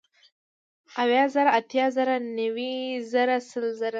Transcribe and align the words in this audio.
اويه 1.01 1.25
زره، 1.35 1.49
اتيا 1.59 1.85
زره 1.95 2.15
نوي 2.39 2.75
زره 3.11 3.37
سل 3.49 3.63
زره 3.79 3.89